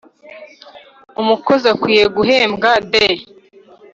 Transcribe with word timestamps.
umukozi 1.21 1.65
akwiye 1.73 2.05
guhembwa- 2.15 2.71
the 2.91 3.05